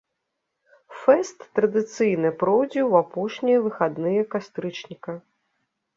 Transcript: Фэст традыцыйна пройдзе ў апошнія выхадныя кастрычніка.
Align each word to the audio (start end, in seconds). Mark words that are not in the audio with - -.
Фэст 1.01 1.39
традыцыйна 1.59 2.29
пройдзе 2.43 2.81
ў 2.89 2.93
апошнія 3.05 3.59
выхадныя 3.67 4.21
кастрычніка. 4.33 5.11